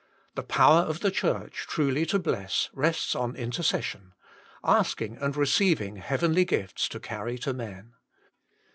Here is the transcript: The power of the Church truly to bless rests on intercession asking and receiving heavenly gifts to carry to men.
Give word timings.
The 0.33 0.41
power 0.41 0.79
of 0.81 1.01
the 1.01 1.11
Church 1.11 1.67
truly 1.67 2.07
to 2.07 2.17
bless 2.17 2.71
rests 2.73 3.13
on 3.13 3.35
intercession 3.35 4.15
asking 4.63 5.17
and 5.17 5.37
receiving 5.37 5.97
heavenly 5.97 6.43
gifts 6.43 6.89
to 6.89 6.99
carry 6.99 7.37
to 7.37 7.53
men. 7.53 7.93